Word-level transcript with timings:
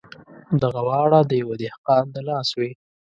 دغه 0.61 0.81
واړه 0.87 1.19
د 1.29 1.31
یوه 1.41 1.55
دهقان 1.61 2.03
د 2.13 2.15
لاس 2.27 2.49
وې. 2.57 2.71